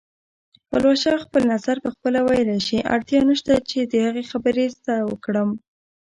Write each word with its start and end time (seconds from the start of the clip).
پلوشه 0.69 1.13
خپل 1.23 1.41
نظر 1.53 1.77
پخپله 1.85 2.19
ویلی 2.27 2.59
شي، 2.67 2.77
اړتیا 2.93 3.19
نشته 3.31 3.53
چې 3.69 3.79
د 3.91 3.93
هغې 4.05 4.23
خبرې 4.31 4.65
زه 4.85 4.95
وکړم 5.09 5.49